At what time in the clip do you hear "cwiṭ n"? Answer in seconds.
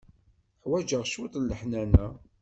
1.11-1.47